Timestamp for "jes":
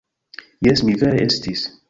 0.69-0.83